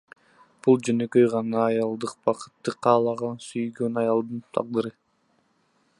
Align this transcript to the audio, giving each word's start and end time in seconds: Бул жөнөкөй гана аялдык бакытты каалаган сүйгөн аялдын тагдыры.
Бул 0.67 0.79
жөнөкөй 0.87 1.27
гана 1.33 1.59
аялдык 1.65 2.15
бакытты 2.29 2.75
каалаган 2.87 3.39
сүйгөн 3.49 4.03
аялдын 4.05 4.45
тагдыры. 4.59 4.95